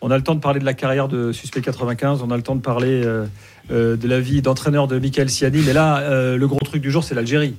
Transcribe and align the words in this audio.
On 0.00 0.10
a 0.10 0.16
le 0.16 0.22
temps 0.22 0.34
de 0.34 0.40
parler 0.40 0.60
de 0.60 0.64
la 0.64 0.74
carrière 0.74 1.08
de 1.08 1.32
Suspect 1.32 1.60
95, 1.60 2.22
on 2.22 2.30
a 2.30 2.36
le 2.36 2.42
temps 2.42 2.54
de 2.54 2.60
parler 2.60 3.02
euh, 3.04 3.26
euh, 3.70 3.96
de 3.96 4.08
la 4.08 4.20
vie 4.20 4.42
d'entraîneur 4.42 4.86
de 4.86 4.98
Michael 4.98 5.28
Siani, 5.28 5.62
mais 5.66 5.72
là, 5.72 5.98
euh, 5.98 6.36
le 6.36 6.46
gros 6.46 6.60
truc 6.60 6.82
du 6.82 6.90
jour, 6.90 7.04
c'est 7.04 7.14
l'Algérie. 7.14 7.54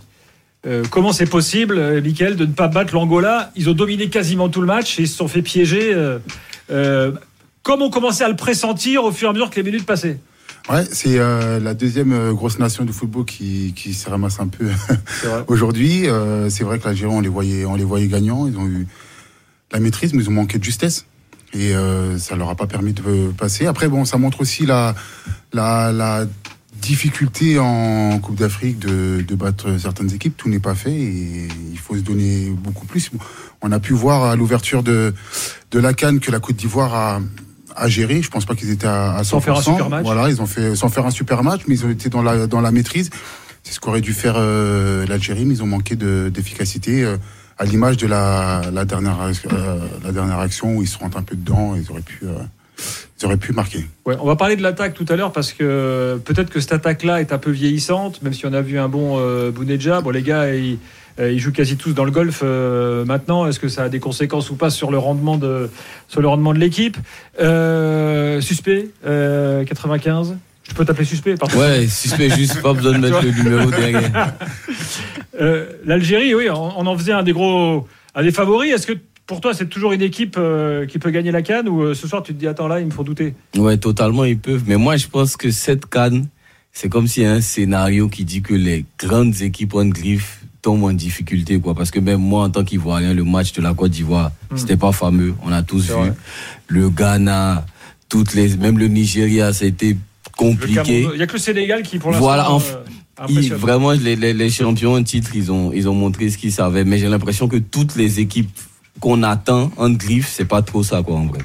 Comment 0.89 1.13
c'est 1.13 1.25
possible, 1.25 2.02
Michael, 2.02 2.36
de 2.36 2.46
ne 2.46 2.52
pas 2.52 2.67
battre 2.67 2.94
l'Angola? 2.94 3.49
Ils 3.55 3.70
ont 3.70 3.73
dominé 3.73 4.10
quasiment 4.10 4.49
tout 4.49 4.60
le 4.60 4.67
match 4.67 4.99
et 4.99 5.04
ils 5.04 5.07
se 5.07 5.15
sont 5.15 5.29
fait 5.29 5.41
piéger. 5.41 5.96
comme 6.67 7.81
on 7.81 7.89
commençait 7.89 8.25
à 8.25 8.28
le 8.28 8.35
pressentir 8.35 9.06
au 9.06 9.13
fur 9.13 9.28
et 9.28 9.29
à 9.29 9.33
mesure 9.33 9.49
que 9.49 9.56
les 9.56 9.63
minutes 9.63 9.85
passaient. 9.85 10.17
Ouais, 10.69 10.85
c'est 10.92 11.17
euh, 11.17 11.60
la 11.60 11.74
deuxième 11.74 12.13
euh, 12.13 12.31
grosse 12.31 12.60
nation 12.60 12.85
du 12.85 12.94
football 12.94 13.26
qui, 13.26 13.74
qui 13.76 13.96
se 13.96 14.08
ramasse 14.08 14.40
un 14.40 14.47
peu 14.47 14.69
aujourd'hui. 15.47 16.08
Euh, 16.08 16.49
c'est 16.52 16.63
vrai 16.63 16.77
que 16.77 16.85
l'Algérie, 16.85 17.12
on 17.12 17.21
les 17.21 17.30
voyait, 17.30 17.66
on 17.66 17.73
les 17.73 17.84
voyait 17.84 18.08
gagnants. 18.08 18.45
Ils 18.48 18.55
ont 18.55 18.67
eu 18.67 18.88
la 19.71 19.80
maîtrise, 19.80 20.13
mais 20.13 20.21
ils 20.21 20.30
ont 20.30 20.34
manqué 20.34 20.59
de 20.59 20.63
justesse. 20.63 21.05
Et 21.54 21.76
euh, 21.76 22.18
ça 22.20 22.36
leur 22.36 22.50
a 22.50 22.55
pas 22.55 22.68
permis 22.68 22.94
de 22.94 23.31
passer. 23.38 23.66
Après, 23.66 23.88
bon, 23.88 24.05
ça 24.05 24.17
montre 24.17 24.41
aussi 24.41 24.66
la, 24.66 24.94
la, 25.53 25.91
la 25.91 26.26
difficulté 26.81 27.59
en 27.59 28.20
Coupe 28.20 28.35
d'Afrique 28.38 28.80
de, 28.80 29.21
de 29.27 29.35
battre 29.35 29.77
certaines 29.80 30.13
équipes. 30.13 30.38
Tout 30.38 30.49
n'est 30.49 30.59
pas 30.59 30.76
fait 30.76 30.91
et 30.93 31.48
il 31.71 31.77
faut 31.77 31.95
se 31.95 32.02
donner 32.02 32.49
beaucoup 32.52 32.85
plus. 32.85 33.09
On 33.62 33.71
a 33.71 33.80
pu 33.80 33.93
voir 33.93 34.23
à 34.23 34.35
l'ouverture 34.35 34.84
de, 34.84 35.13
de 35.71 35.80
la 35.80 35.93
Cannes 35.93 36.20
que 36.20 36.31
la 36.31 36.40
Côte 36.40 36.55
d'Ivoire 36.55 36.93
a, 36.95 37.20
a 37.76 37.88
géré. 37.90 38.21
Je 38.21 38.29
pense 38.29 38.45
pas 38.45 38.55
qu'ils 38.55 38.70
étaient 38.70 38.88
à, 38.88 39.13
à 39.16 39.21
100%. 39.23 39.26
Sans 39.26 39.41
faire 39.41 39.57
un 39.57 39.62
super 39.62 39.90
match. 39.90 40.04
Voilà, 40.05 40.29
ils 40.29 40.41
ont 40.41 40.45
fait 40.45 40.76
sans 40.76 40.90
faire 40.90 41.05
un 41.05 41.12
super 41.12 41.43
match, 41.43 41.62
mais 41.68 41.76
ils 41.76 41.85
ont 41.85 41.90
été 41.90 42.09
dans 42.09 42.21
la, 42.21 42.48
dans 42.48 42.62
la 42.62 42.71
maîtrise. 42.71 43.09
C'est 43.63 43.73
ce 43.73 43.79
qu'aurait 43.79 44.02
dû 44.02 44.13
faire 44.13 44.35
euh, 44.38 45.05
l'Algérie, 45.07 45.45
mais 45.45 45.55
ils 45.55 45.63
ont 45.63 45.68
manqué 45.68 45.95
de- 45.95 46.29
d'efficacité. 46.34 47.04
euh, 47.04 47.18
à 47.59 47.66
l'image 47.66 47.98
de 47.98 48.08
la, 48.08 48.62
la, 48.73 48.86
dernière, 48.86 49.20
euh, 49.22 49.80
la 50.04 50.12
dernière 50.12 50.40
action 50.40 50.77
où 50.77 50.81
ils 50.81 50.88
se 50.88 50.98
rentrent 50.98 51.18
un 51.18 51.23
peu 51.23 51.36
dedans, 51.36 51.76
ils 51.76 51.91
auraient 51.91 52.02
pu, 52.02 52.20
euh, 52.23 52.40
ils 53.20 53.26
auraient 53.26 53.38
pu 53.38 53.52
marquer. 53.52 53.85
Ouais, 54.05 54.16
on 54.22 54.26
va 54.26 54.38
parler 54.38 54.55
de 54.55 54.63
l'attaque 54.63 54.93
tout 54.93 55.05
à 55.10 55.18
l'heure 55.18 55.34
parce 55.34 55.51
que 55.51 56.20
peut-être 56.24 56.49
que 56.49 56.62
cette 56.62 56.71
attaque-là 56.71 57.20
est 57.20 57.34
un 57.34 57.38
peu 57.38 57.51
vieillissante, 57.51 58.21
même 58.24 58.34
si 58.34 58.46
on 58.46 58.54
a 58.54 58.62
vu 58.62 58.79
un 58.79 58.88
bon 58.88 59.18
euh. 59.20 59.51
Bon, 59.51 60.10
les 60.10 60.24
gars, 60.24 60.55
ils, 60.55 60.77
euh, 61.20 61.32
ils 61.34 61.40
jouent 61.40 61.51
quasi 61.51 61.76
tous 61.76 61.93
dans 61.93 62.05
le 62.05 62.12
golf 62.12 62.43
maintenant. 62.43 63.46
Est-ce 63.46 63.60
que 63.60 63.68
ça 63.68 63.84
a 63.84 63.90
des 63.90 63.99
conséquences 63.99 64.50
ou 64.52 64.56
pas 64.56 64.70
sur 64.70 64.90
le 64.90 64.98
rendement 64.98 65.38
de, 65.38 65.70
sur 66.08 66.22
le 66.22 66.30
rendement 66.30 66.54
de 66.54 66.60
l'équipe? 66.60 66.98
Suspect, 67.38 68.88
euh, 69.06 69.66
95. 69.66 70.38
Je 70.70 70.73
peux 70.75 70.86
t'appeler 70.86 71.06
suspect 71.06 71.36
pardon. 71.36 71.58
Ouais, 71.59 71.88
suspect 71.88 72.30
juste, 72.30 72.62
pas 72.62 72.73
besoin 72.73 72.94
de 72.94 72.98
mettre 73.00 73.22
le 73.22 73.31
numéro 73.31 73.70
derrière. 73.72 74.34
Euh, 75.42 75.66
L'Algérie, 75.86 76.34
oui, 76.36 76.50
on, 76.50 76.80
on 76.80 76.86
en 76.86 76.98
faisait 76.98 77.11
un 77.11 77.23
des 77.23 77.34
gros, 77.34 77.88
un 78.16 78.23
des 78.23 78.31
favoris. 78.31 78.73
Est-ce 78.73 78.88
que 78.88 78.94
pour 79.26 79.42
toi, 79.42 79.53
c'est 79.53 79.67
toujours 79.67 79.92
une 79.92 80.02
équipe 80.02 80.36
euh, 80.38 80.86
qui 80.86 81.00
peut 81.00 81.11
gagner 81.11 81.31
la 81.31 81.42
canne 81.42 81.67
ou 81.70 81.81
euh, 81.84 81.94
ce 81.94 82.08
soir 82.08 82.23
tu 82.23 82.34
te 82.34 82.39
dis 82.39 82.48
attends 82.48 82.67
là, 82.67 82.80
il 82.80 82.86
me 82.86 82.92
faut 82.92 83.03
douter? 83.03 83.34
Ouais, 83.58 83.78
totalement, 83.78 84.23
ils 84.26 84.38
peuvent. 84.38 84.64
Mais 84.67 84.76
moi, 84.78 84.98
je 84.98 85.08
pense 85.08 85.38
que 85.38 85.52
cette 85.52 85.86
canne, 85.88 86.28
c'est 86.72 86.89
comme 86.89 87.08
s'il 87.08 87.23
y 87.23 87.26
a 87.26 87.31
un 87.33 87.42
scénario 87.42 88.09
qui 88.09 88.26
dit 88.26 88.42
que 88.42 88.54
les 88.54 88.86
grandes 89.00 89.42
équipes 89.42 89.76
en 89.76 89.86
griffe 89.86 90.42
tombent 90.61 90.83
en 90.86 90.94
difficulté, 90.94 91.59
quoi. 91.59 91.73
Parce 91.73 91.89
que 91.92 92.00
même 92.00 92.20
moi, 92.22 92.44
en 92.44 92.50
tant 92.50 92.64
qu'Ivoirien, 92.64 93.14
le 93.14 93.23
match 93.23 93.54
de 93.54 93.61
la 93.61 93.73
Côte 93.73 93.92
d'Ivoire, 93.92 94.31
Hmm. 94.52 94.58
c'était 94.58 94.78
pas 94.78 94.92
fameux. 94.92 95.33
On 95.45 95.52
a 95.52 95.61
tous 95.64 95.86
vu. 95.88 95.94
vrai. 95.94 96.14
Le 96.67 96.89
Ghana, 96.89 97.66
toutes 98.09 98.33
les, 98.33 98.58
même 98.58 98.78
le 98.80 98.88
Nigeria, 98.88 99.54
ça 99.54 99.66
a 99.66 99.67
été 99.67 99.89
Le 99.92 99.98
compliqué. 100.44 101.02
Il 101.12 101.18
n'y 101.18 101.22
a 101.22 101.28
que 101.28 101.34
le 101.34 101.40
Sénégal 101.40 101.84
qui 101.84 102.00
pour 102.00 102.12
l'instant 102.12 102.23
Voilà, 102.26 102.52
en- 102.52 102.59
euh, 102.62 103.26
Ils- 103.28 103.54
vraiment, 103.54 103.92
les, 103.92 104.16
les, 104.16 104.32
les 104.34 104.50
champions 104.50 104.94
en 104.94 105.04
titre, 105.04 105.32
ils 105.36 105.52
ont, 105.52 105.73
ils 105.73 105.90
ont 105.90 105.94
montré 105.94 106.30
ce 106.30 106.38
qu'ils 106.38 106.54
savaient. 106.54 106.86
Mais 106.86 106.98
j'ai 106.98 107.09
l'impression 107.09 107.50
que 107.50 107.58
toutes 107.58 107.98
les 107.98 108.22
équipes 108.22 108.50
qu'on 109.02 109.23
attend 109.23 109.72
en 109.76 109.90
griffe, 109.90 110.30
c'est 110.34 110.45
pas 110.45 110.62
trop 110.62 110.84
ça, 110.84 111.04
quoi, 111.04 111.16
en 111.17 111.26
vrai. 111.26 111.40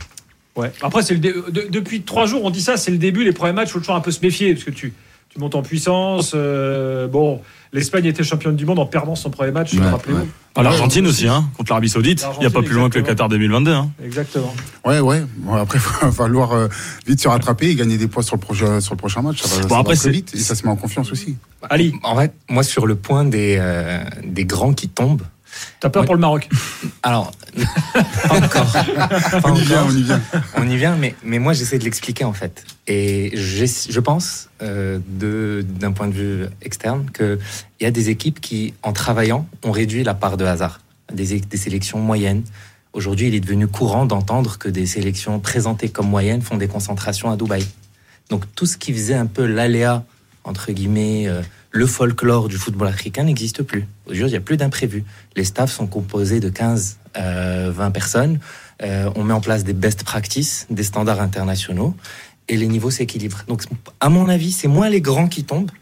Ouais. 0.54 0.70
Après, 0.82 1.02
c'est 1.02 1.14
le 1.14 1.20
dé- 1.20 1.34
de- 1.50 1.66
depuis 1.68 2.02
trois 2.02 2.26
jours, 2.26 2.44
on 2.44 2.50
dit 2.50 2.60
ça, 2.60 2.76
c'est 2.76 2.92
le 2.92 2.98
début. 2.98 3.24
Les 3.24 3.32
premiers 3.32 3.52
matchs, 3.52 3.70
il 3.70 3.72
faut 3.72 3.78
toujours 3.80 3.96
un 3.96 4.00
peu 4.00 4.12
se 4.12 4.20
méfier 4.22 4.52
parce 4.54 4.64
que 4.64 4.70
tu, 4.70 4.92
tu 5.34 5.40
montes 5.40 5.54
en 5.56 5.62
puissance. 5.62 6.32
euh, 6.34 7.08
bon, 7.08 7.40
l'Espagne 7.72 8.04
était 8.06 8.22
championne 8.22 8.54
du 8.56 8.64
monde 8.66 8.78
en 8.78 8.86
perdant 8.86 9.16
son 9.16 9.30
premier 9.30 9.50
match, 9.50 9.74
Ouais, 9.74 9.80
rappelez-vous. 9.88 10.20
ouais. 10.20 10.26
Ah, 10.56 10.62
L'Argentine 10.62 11.04
aussi, 11.08 11.26
hein, 11.26 11.50
contre 11.56 11.72
l'Arabie 11.72 11.88
Saoudite. 11.88 12.24
Il 12.36 12.40
n'y 12.40 12.46
a 12.46 12.50
pas 12.50 12.62
plus 12.62 12.74
loin 12.74 12.88
que 12.88 12.98
le. 12.98 13.04
Qatar 13.04 13.28
2022. 13.28 13.72
Hein. 13.72 13.90
Exactement. 14.04 14.54
Ouais, 14.84 15.00
ouais. 15.00 15.24
Bon, 15.38 15.54
après, 15.54 15.78
il 16.02 16.04
va 16.06 16.12
falloir 16.12 16.52
euh, 16.52 16.68
vite 17.06 17.20
se 17.20 17.26
rattraper 17.26 17.70
et 17.70 17.74
gagner 17.74 17.98
des 17.98 18.06
points 18.06 18.22
sur 18.22 18.36
le 18.36 18.40
prochain, 18.40 18.80
sur 18.80 18.94
le 18.94 18.98
prochain 18.98 19.22
match. 19.22 19.42
Ça 19.42 19.56
va, 19.56 19.62
ça 19.62 19.68
va 19.68 19.78
après, 19.78 19.94
très 19.94 20.04
c'est- 20.04 20.10
vite 20.10 20.32
et 20.34 20.38
ça 20.38 20.54
se 20.54 20.62
met 20.64 20.70
en 20.70 20.76
confiance 20.76 21.10
aussi. 21.10 21.36
Ali, 21.68 21.92
En 22.04 22.16
fait, 22.16 22.32
moi, 22.48 22.62
sur 22.62 22.86
le 22.86 22.94
point 22.94 23.24
des, 23.24 23.56
euh, 23.58 24.04
des 24.24 24.44
grands 24.44 24.72
qui 24.74 24.88
tombent, 24.88 25.22
t'as 25.80 25.88
peur 25.90 26.02
Ouais. 26.02 26.06
pour 26.06 26.14
le 26.14 26.20
Maroc? 26.20 26.48
Alors, 27.02 27.32
pas 28.28 28.36
encore. 28.44 28.72
Pas 28.72 29.40
On 29.44 29.54
y 29.54 29.60
vient, 29.62 29.84
on 29.86 29.90
y 29.90 30.02
vient. 30.02 30.20
On 30.56 30.68
y 30.68 30.76
vient, 30.76 30.96
mais, 30.96 31.14
mais 31.24 31.38
moi 31.38 31.52
j'essaie 31.52 31.78
de 31.78 31.84
l'expliquer 31.84 32.24
en 32.24 32.32
fait. 32.32 32.64
Et 32.86 33.32
je 33.34 34.00
pense, 34.00 34.48
euh, 34.62 34.98
de- 35.08 35.64
d'un 35.66 35.92
point 35.92 36.08
de 36.08 36.14
vue 36.14 36.46
externe, 36.62 37.06
qu'il 37.16 37.38
y 37.80 37.86
a 37.86 37.90
des 37.90 38.10
équipes 38.10 38.40
qui, 38.40 38.74
en 38.82 38.92
travaillant, 38.92 39.46
ont 39.64 39.70
réduit 39.72 40.02
la 40.04 40.14
part 40.14 40.36
de 40.36 40.44
hasard. 40.44 40.80
Des, 41.12 41.38
des 41.40 41.56
sélections 41.56 41.98
moyennes. 41.98 42.42
Aujourd'hui, 42.94 43.28
il 43.28 43.34
est 43.34 43.40
devenu 43.40 43.66
courant 43.68 44.06
d'entendre 44.06 44.56
que 44.58 44.68
des 44.68 44.86
sélections 44.86 45.38
présentées 45.40 45.88
comme 45.88 46.08
moyennes 46.08 46.42
font 46.42 46.56
des 46.56 46.68
concentrations 46.68 47.30
à 47.30 47.36
Dubaï. 47.36 47.66
Donc 48.30 48.44
tout 48.54 48.66
ce 48.66 48.76
qui 48.78 48.92
faisait 48.92 49.14
un 49.14 49.26
peu 49.26 49.44
l'aléa, 49.44 50.04
entre 50.44 50.72
guillemets, 50.72 51.24
euh, 51.28 51.42
le 51.74 51.86
folklore 51.86 52.48
du 52.48 52.56
football 52.56 52.86
africain 52.86 53.24
n'existe 53.24 53.62
plus. 53.64 53.86
Aujourd'hui, 54.06 54.26
il 54.26 54.30
n'y 54.30 54.36
a 54.36 54.40
plus 54.40 54.56
d'imprévus. 54.56 55.04
Les 55.34 55.42
staffs 55.42 55.72
sont 55.72 55.88
composés 55.88 56.38
de 56.38 56.48
15, 56.48 56.98
euh, 57.16 57.72
20 57.74 57.90
personnes. 57.90 58.38
Euh, 58.82 59.10
on 59.16 59.24
met 59.24 59.34
en 59.34 59.40
place 59.40 59.64
des 59.64 59.72
best 59.72 60.04
practices, 60.04 60.66
des 60.70 60.84
standards 60.84 61.20
internationaux, 61.20 61.96
et 62.48 62.56
les 62.56 62.68
niveaux 62.68 62.92
s'équilibrent. 62.92 63.42
Donc, 63.48 63.62
à 63.98 64.08
mon 64.08 64.28
avis, 64.28 64.52
c'est 64.52 64.68
moins 64.68 64.88
les 64.88 65.00
grands 65.00 65.26
qui 65.26 65.42
tombent 65.42 65.72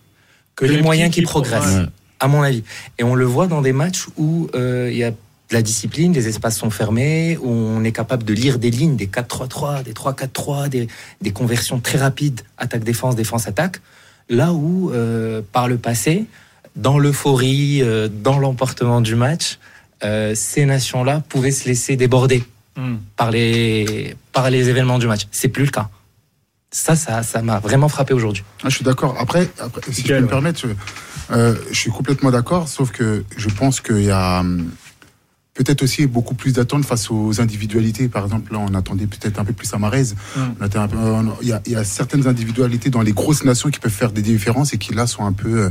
que 0.57 0.65
les, 0.65 0.77
les 0.77 0.83
moyens 0.83 1.11
qui 1.13 1.21
qui 1.21 1.27
progressent, 1.27 1.81
Ouais. 1.81 1.87
à 2.21 2.27
mon 2.29 2.41
avis. 2.43 2.65
Et 2.99 3.05
on 3.05 3.15
le 3.15 3.27
voit 3.27 3.47
dans 3.47 3.61
des 3.61 3.73
matchs 3.75 4.07
où 4.17 4.49
euh, 4.55 4.89
il 4.91 4.97
y 4.97 5.05
a 5.05 5.11
de 5.11 5.17
la 5.51 5.61
discipline, 5.61 6.15
les 6.15 6.27
espaces 6.27 6.57
sont 6.57 6.71
fermés, 6.71 7.37
où 7.43 7.51
on 7.51 7.85
est 7.85 7.93
capable 7.93 8.25
de 8.25 8.33
lire 8.33 8.59
des 8.59 8.71
lignes, 8.71 8.97
des 8.97 9.09
4-3-3, 9.09 9.83
des 9.83 9.93
3-4-3, 9.93 10.71
des, 10.71 10.89
des 11.21 11.33
conversions 11.33 11.81
très 11.81 11.99
rapides, 11.99 12.41
attaque-défense, 12.57 13.15
défense-attaque. 13.15 13.81
Là 14.29 14.53
où, 14.53 14.91
euh, 14.91 15.43
par 15.53 15.69
le 15.69 15.79
passé, 15.79 16.27
dans 16.77 16.99
l'euphorie, 16.99 17.83
euh, 17.83 18.09
dans 18.09 18.39
l'emportement 18.39 19.01
du 19.01 19.15
match, 19.15 19.59
euh, 20.05 20.35
ces 20.35 20.65
nations-là 20.65 21.23
pouvaient 21.29 21.51
se 21.51 21.69
laisser 21.69 21.97
déborder 21.97 22.45
Hmm. 22.75 22.97
par 23.17 23.31
les, 23.31 24.17
par 24.33 24.49
les 24.49 24.71
événements 24.71 24.99
du 24.99 25.07
match. 25.07 25.27
C'est 25.31 25.49
plus 25.49 25.65
le 25.67 25.71
cas. 25.71 25.91
Ça, 26.71 26.97
ça, 26.97 27.23
ça 27.23 27.43
m'a 27.43 27.59
vraiment 27.59 27.91
frappé 27.91 28.15
aujourd'hui. 28.15 28.45
Ah, 28.65 28.71
je 28.71 28.77
suis 28.77 28.85
d'accord. 28.85 29.15
Après, 29.21 29.47
après, 29.61 29.83
si 29.93 30.03
peux 30.03 30.19
me 30.19 30.27
permettre, 30.27 30.59
je, 30.61 30.69
euh, 31.37 31.55
je 31.71 31.79
suis 31.79 31.91
complètement 31.91 32.31
d'accord, 32.31 32.69
sauf 32.69 32.91
que 32.91 33.25
je 33.37 33.49
pense 33.51 33.83
qu'il 33.83 34.05
y 34.05 34.11
a 34.11 34.41
hum, 34.41 34.71
peut-être 35.63 35.83
aussi 35.83 36.07
beaucoup 36.07 36.35
plus 36.35 36.53
d'attentes 36.53 36.85
face 36.85 37.11
aux 37.11 37.41
individualités. 37.41 38.09
Par 38.09 38.25
exemple, 38.25 38.53
là, 38.53 38.59
on 38.61 38.75
attendait 38.75 39.07
peut-être 39.07 39.39
un 39.39 39.45
peu 39.45 39.53
plus 39.53 39.73
à 39.75 39.79
Marez. 39.79 40.05
Mm. 40.37 40.41
Un 40.61 40.89
euh, 40.97 41.23
Il 41.43 41.49
y, 41.49 41.53
a, 41.53 41.61
il 41.67 41.73
y 41.73 41.77
a 41.77 41.85
certaines 41.85 42.27
individualités 42.27 42.91
dans 42.91 43.03
les 43.03 43.13
grosses 43.13 43.45
nations 43.45 43.71
qui 43.71 43.81
peuvent 43.81 43.91
faire 43.93 44.13
des 44.13 44.23
différences 44.23 44.73
et 44.75 44.79
qui 44.79 44.95
là 44.95 45.07
sont 45.07 45.25
un 45.25 45.33
peu 45.33 45.49
euh, 45.67 45.71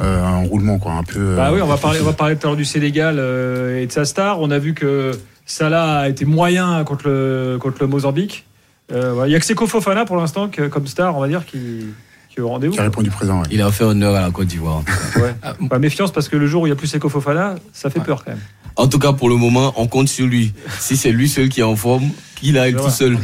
euh, 0.00 0.24
en 0.24 0.44
roulement, 0.44 0.78
quoi. 0.78 0.92
Un 0.92 1.02
peu. 1.04 1.18
euh, 1.20 1.36
Bah 1.36 1.50
oui, 1.52 1.60
on 1.62 1.66
va 1.66 1.76
parler, 1.76 2.00
on 2.00 2.04
va 2.06 2.12
parler 2.12 2.36
tout 2.36 2.46
à 2.46 2.50
l'heure 2.50 2.56
du 2.56 2.64
Sénégal 2.64 3.16
euh, 3.18 3.80
et 3.80 3.86
de 3.86 3.92
sa 3.92 4.04
star. 4.04 4.40
On 4.40 4.50
a 4.50 4.58
vu 4.58 4.74
que 4.74 5.12
Salah 5.46 5.98
a 6.00 6.08
été 6.08 6.24
moyen 6.24 6.82
contre 6.84 7.08
le, 7.08 7.58
contre 7.60 7.76
le 7.80 7.86
Mozambique. 7.86 8.46
Euh, 8.92 9.12
voilà. 9.12 9.28
Il 9.28 9.32
y 9.32 9.34
a 9.36 9.40
que 9.40 9.46
Seko 9.46 9.66
Fofana 9.66 10.04
pour 10.04 10.16
l'instant 10.16 10.50
comme 10.70 10.86
star, 10.86 11.16
on 11.16 11.20
va 11.20 11.28
dire, 11.28 11.46
qui, 11.46 11.86
qui 12.28 12.38
est 12.38 12.42
au 12.42 12.48
rendez-vous. 12.48 12.74
qui 12.74 12.80
a 12.80 12.84
répondu 12.84 13.10
présent. 13.10 13.38
ouais. 13.40 13.48
Il 13.50 13.62
a 13.62 13.70
fait 13.70 13.84
honneur 13.84 14.14
à 14.14 14.20
la 14.20 14.30
Côte 14.30 14.48
d'Ivoire. 14.48 14.82
Ouais. 15.16 15.34
Pas 15.68 15.78
méfiance 15.78 16.12
parce 16.12 16.28
que 16.28 16.36
le 16.36 16.46
jour 16.46 16.62
où 16.62 16.66
il 16.66 16.70
n'y 16.70 16.72
a 16.72 16.76
plus 16.76 16.88
Seko 16.88 17.08
Fofana, 17.08 17.54
ça 17.72 17.88
fait 17.90 18.00
peur 18.00 18.24
quand 18.24 18.32
même. 18.32 18.40
En 18.76 18.88
tout 18.88 18.98
cas, 18.98 19.12
pour 19.12 19.28
le 19.28 19.36
moment, 19.36 19.72
on 19.76 19.86
compte 19.86 20.08
sur 20.08 20.26
lui. 20.26 20.52
Si 20.80 20.96
c'est 20.96 21.12
lui 21.12 21.28
seul 21.28 21.48
qui 21.48 21.60
est 21.60 21.64
en 21.64 21.76
forme, 21.76 22.10
qu'il 22.40 22.58
aille 22.58 22.74
C'est 22.76 22.84
tout 22.84 22.90
seul. 22.90 23.18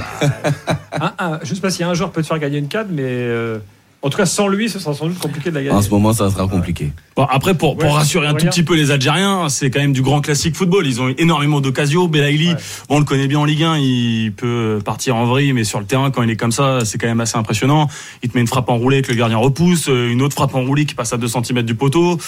Un- 1.00 1.12
un- 1.18 1.38
je 1.42 1.50
ne 1.50 1.54
sais 1.56 1.60
pas 1.60 1.70
si 1.70 1.82
un 1.82 1.94
joueur 1.94 2.12
peut 2.12 2.22
te 2.22 2.26
faire 2.28 2.38
gagner 2.38 2.58
une 2.58 2.68
canne, 2.68 2.86
mais 2.92 3.02
euh, 3.04 3.58
en 4.02 4.10
tout 4.10 4.16
cas 4.16 4.26
sans 4.26 4.46
lui, 4.46 4.68
ce 4.70 4.78
sera 4.78 4.94
sans 4.94 5.06
doute 5.08 5.18
compliqué 5.18 5.50
de 5.50 5.56
la 5.56 5.62
gagner. 5.64 5.76
En 5.76 5.82
ce 5.82 5.90
moment, 5.90 6.12
ça 6.12 6.30
sera 6.30 6.46
compliqué. 6.46 6.92
Bon, 7.16 7.24
après, 7.24 7.54
pour, 7.54 7.76
pour 7.76 7.90
Ouais, 7.90 7.96
rassurer 7.96 8.28
un 8.28 8.34
tout 8.34 8.46
petit 8.46 8.62
peu 8.62 8.76
les 8.76 8.92
Algériens, 8.92 9.48
c'est 9.48 9.70
quand 9.70 9.80
même 9.80 9.92
du 9.92 10.02
grand 10.02 10.20
classique 10.20 10.54
football. 10.54 10.86
Ils 10.86 11.00
ont 11.00 11.08
eu 11.08 11.14
énormément 11.18 11.60
d'occasions. 11.60 12.06
Belaïli, 12.06 12.50
Ouais. 12.50 12.54
bon, 12.88 12.96
on 12.96 12.98
le 13.00 13.04
connaît 13.04 13.26
bien 13.26 13.40
en 13.40 13.44
Ligue 13.44 13.64
1, 13.64 13.76
il 13.78 14.32
peut 14.32 14.78
partir 14.84 15.16
en 15.16 15.26
vrille, 15.26 15.52
mais 15.52 15.64
sur 15.64 15.80
le 15.80 15.84
terrain, 15.84 16.12
quand 16.12 16.22
il 16.22 16.30
est 16.30 16.36
comme 16.36 16.52
ça, 16.52 16.84
c'est 16.84 16.96
quand 16.96 17.08
même 17.08 17.20
assez 17.20 17.36
impressionnant. 17.36 17.88
Il 18.22 18.30
te 18.30 18.36
met 18.36 18.40
une 18.40 18.46
frappe 18.46 18.68
enroulée 18.68 19.02
que 19.02 19.10
le 19.10 19.18
gardien 19.18 19.36
repousse, 19.38 19.88
euh, 19.88 20.10
une 20.12 20.22
autre 20.22 20.34
frappe 20.34 20.54
enroulée 20.54 20.86
qui 20.86 20.94
passe 20.94 21.12
à 21.12 21.16
2 21.18 21.26
cm 21.26 21.62
du 21.62 21.74
poteau. 21.74 22.18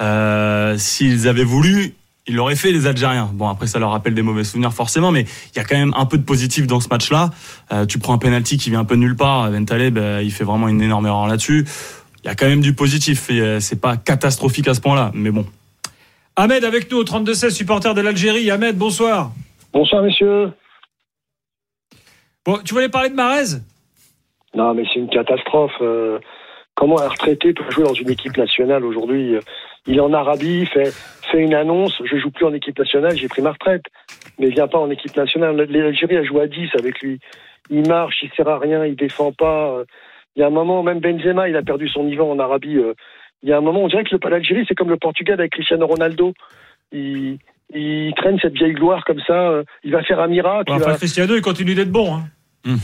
Euh, 0.00 0.76
S'ils 0.76 1.28
avaient 1.28 1.44
voulu, 1.44 1.94
ils 2.26 2.34
l'auraient 2.34 2.56
fait, 2.56 2.72
les 2.72 2.86
Algériens. 2.86 3.30
Bon, 3.32 3.48
après, 3.48 3.66
ça 3.66 3.78
leur 3.78 3.90
rappelle 3.90 4.14
des 4.14 4.22
mauvais 4.22 4.44
souvenirs, 4.44 4.72
forcément, 4.72 5.10
mais 5.12 5.22
il 5.54 5.56
y 5.56 5.58
a 5.58 5.64
quand 5.64 5.76
même 5.76 5.92
un 5.96 6.06
peu 6.06 6.16
de 6.16 6.22
positif 6.22 6.66
dans 6.66 6.80
ce 6.80 6.88
match-là. 6.88 7.30
Euh, 7.72 7.84
tu 7.84 7.98
prends 7.98 8.14
un 8.14 8.18
penalty 8.18 8.56
qui 8.56 8.70
vient 8.70 8.80
un 8.80 8.84
peu 8.84 8.94
de 8.94 9.00
nulle 9.00 9.16
part. 9.16 9.50
Ben 9.50 9.64
Taleb, 9.66 9.98
euh, 9.98 10.22
il 10.22 10.32
fait 10.32 10.44
vraiment 10.44 10.68
une 10.68 10.80
énorme 10.80 11.06
erreur 11.06 11.26
là-dessus. 11.26 11.66
Il 12.24 12.28
y 12.28 12.30
a 12.30 12.34
quand 12.34 12.46
même 12.46 12.62
du 12.62 12.74
positif. 12.74 13.28
et, 13.30 13.40
euh, 13.40 13.60
C'est 13.60 13.80
pas 13.80 13.96
catastrophique 13.98 14.68
à 14.68 14.74
ce 14.74 14.80
point-là, 14.80 15.10
mais 15.14 15.30
bon. 15.30 15.44
Ahmed 16.36 16.64
avec 16.64 16.90
nous 16.90 16.98
au 16.98 17.04
32-16, 17.04 17.50
supporter 17.50 17.94
de 17.94 18.00
l'Algérie. 18.00 18.50
Ahmed, 18.50 18.76
bonsoir. 18.76 19.30
Bonsoir 19.72 20.02
messieurs. 20.02 20.50
Bon, 22.46 22.58
tu 22.64 22.72
voulais 22.72 22.88
parler 22.88 23.10
de 23.10 23.14
Marez? 23.14 23.58
Non, 24.54 24.72
mais 24.74 24.84
c'est 24.92 25.00
une 25.00 25.10
catastrophe. 25.10 25.72
Euh, 25.82 26.18
comment 26.74 27.00
un 27.00 27.08
retraité 27.08 27.52
peut 27.52 27.70
jouer 27.70 27.84
dans 27.84 27.94
une 27.94 28.10
équipe 28.10 28.36
nationale 28.36 28.84
aujourd'hui? 28.84 29.34
Il 29.86 29.96
est 29.96 30.00
en 30.00 30.12
Arabie, 30.14 30.64
fait, 30.66 30.94
fait 31.36 31.42
une 31.42 31.54
annonce, 31.54 32.00
je 32.04 32.16
joue 32.16 32.30
plus 32.30 32.44
en 32.46 32.52
équipe 32.54 32.78
nationale, 32.78 33.16
j'ai 33.16 33.28
pris 33.28 33.42
ma 33.42 33.52
retraite. 33.52 33.82
Mais 34.38 34.48
il 34.48 34.54
vient 34.54 34.68
pas 34.68 34.78
en 34.78 34.90
équipe 34.90 35.16
nationale. 35.16 35.56
L'Algérie 35.56 36.16
a 36.16 36.24
joué 36.24 36.42
à 36.42 36.46
10 36.46 36.68
avec 36.78 37.00
lui. 37.00 37.18
Il 37.70 37.86
marche, 37.88 38.16
il 38.22 38.30
sert 38.36 38.48
à 38.48 38.58
rien, 38.58 38.84
il 38.84 38.96
défend 38.96 39.32
pas. 39.32 39.82
Il 40.36 40.40
y 40.40 40.42
a 40.42 40.46
un 40.46 40.50
moment, 40.50 40.82
même 40.82 41.00
Benzema, 41.00 41.48
il 41.48 41.56
a 41.56 41.62
perdu 41.62 41.88
son 41.88 42.04
niveau 42.04 42.24
en 42.30 42.38
Arabie. 42.38 42.76
euh, 42.76 42.94
Il 43.42 43.48
y 43.48 43.52
a 43.52 43.58
un 43.58 43.60
moment, 43.60 43.82
on 43.82 43.88
dirait 43.88 44.04
que 44.04 44.14
le- 44.16 44.30
l'Algérie, 44.30 44.64
c'est 44.68 44.74
comme 44.74 44.88
le 44.90 44.96
Portugal 44.96 45.38
avec 45.38 45.52
Cristiano 45.52 45.86
Ronaldo. 45.86 46.32
Il, 46.92 47.38
il 47.74 48.12
traîne 48.16 48.38
cette 48.40 48.54
vieille 48.54 48.72
gloire 48.74 49.04
comme 49.04 49.20
ça. 49.26 49.50
euh, 49.50 49.64
Il 49.84 49.92
va 49.92 50.02
faire 50.02 50.18
un 50.20 50.28
miracle. 50.28 50.64
Bon, 50.66 50.74
il 50.76 50.82
Enfin, 50.82 50.90
va- 50.92 50.96
Cristiano, 50.96 51.34
il 51.36 51.42
continue 51.42 51.74
d'être 51.74 51.90
bon. 51.92 52.14
hein. 52.16 52.76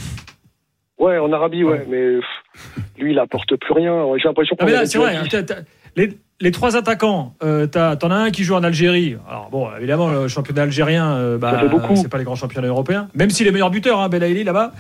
Ouais, 0.99 1.17
en 1.19 1.33
Arabie, 1.33 1.65
ouais. 1.65 1.85
Mais 1.89 2.17
pff, 2.21 2.75
lui, 2.99 3.13
il 3.13 3.19
apporte 3.19 3.57
plus 3.57 3.73
rien. 3.73 4.05
J'ai 4.19 4.29
l'impression 4.29 4.55
qu'on 4.57 4.65
Ah, 4.65 4.67
mais 4.67 4.73
là, 4.73 4.79
aurait 4.79 4.87
c'est 4.87 4.99
dû 4.99 5.05
vrai. 5.05 5.17
à 5.17 5.23
10. 5.23 5.29
t'as- 5.31 5.43
t'as- 5.43 5.63
les, 5.97 6.09
les 6.41 6.51
trois 6.53 6.77
attaquants, 6.77 7.35
euh, 7.43 7.67
t'en 7.67 8.11
as 8.11 8.15
un 8.15 8.31
qui 8.31 8.45
joue 8.45 8.55
en 8.55 8.63
Algérie. 8.65 9.17
Alors 9.29 9.49
bon, 9.51 9.69
évidemment, 9.77 10.09
le 10.09 10.27
championnat 10.29 10.63
algérien, 10.63 11.13
euh, 11.13 11.39
bah, 11.39 11.61
c'est 11.95 12.09
pas 12.11 12.19
les 12.19 12.25
grands 12.25 12.35
championnats 12.35 12.69
européens. 12.69 13.09
Même 13.15 13.31
si 13.31 13.45
les 13.45 13.51
meilleurs 13.53 13.71
buteurs, 13.71 14.01
hein, 14.01 14.09
Belaïli 14.09 14.43
là-bas, 14.45 14.73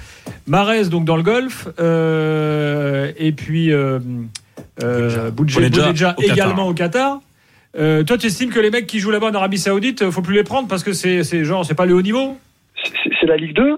Marez 0.46 0.84
donc 0.86 1.04
dans 1.04 1.16
le 1.16 1.22
Golfe, 1.22 1.68
euh, 1.78 3.12
et 3.18 3.32
puis 3.32 3.72
euh, 3.72 3.98
euh, 4.82 5.30
Boudje- 5.30 5.54
Boudjedja 5.56 5.68
Boudjedja 5.88 6.14
au 6.16 6.20
Qatar. 6.22 6.36
également 6.36 6.66
au 6.68 6.74
Qatar. 6.74 7.20
Euh, 7.78 8.02
toi, 8.02 8.18
tu 8.18 8.26
estimes 8.26 8.50
que 8.50 8.58
les 8.60 8.70
mecs 8.70 8.86
qui 8.86 8.98
jouent 8.98 9.10
là-bas 9.12 9.28
en 9.28 9.34
Arabie 9.34 9.58
Saoudite, 9.58 10.10
faut 10.10 10.22
plus 10.22 10.34
les 10.34 10.42
prendre 10.44 10.66
parce 10.66 10.82
que 10.82 10.92
c'est 10.92 11.44
genre, 11.44 11.64
c'est 11.64 11.74
pas 11.76 11.86
le 11.86 11.94
haut 11.94 12.02
niveau? 12.02 12.36
C'est 12.82 13.10
c'est 13.20 13.26
la 13.26 13.36
Ligue 13.36 13.54
2. 13.54 13.76